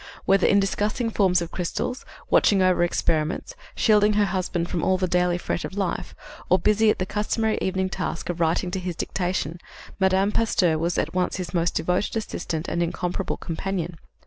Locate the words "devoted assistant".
11.75-12.67